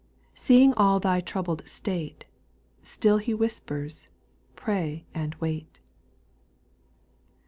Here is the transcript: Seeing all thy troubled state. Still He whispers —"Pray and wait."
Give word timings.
Seeing 0.33 0.73
all 0.73 0.99
thy 0.99 1.21
troubled 1.21 1.67
state. 1.69 2.25
Still 2.81 3.17
He 3.19 3.35
whispers 3.35 4.09
—"Pray 4.55 5.05
and 5.13 5.35
wait." 5.35 5.79